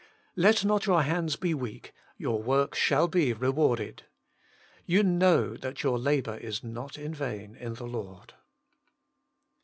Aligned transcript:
'Let 0.35 0.65
not 0.65 0.87
your 0.87 1.03
hands 1.03 1.35
be 1.35 1.53
weak; 1.53 1.93
your 2.17 2.41
work 2.41 2.73
shall 2.73 3.07
be 3.07 3.33
rewarded.' 3.33 4.05
* 4.47 4.85
You 4.87 5.03
knozu 5.03 5.59
that 5.61 5.83
your 5.83 5.99
labour 5.99 6.37
is 6.37 6.63
not 6.63 6.95
vain 6.95 7.55
in 7.55 7.75
the 7.75 7.85
Lord.' 7.85 8.33